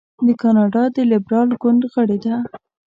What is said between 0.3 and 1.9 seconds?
کاناډا د لیبرال ګوند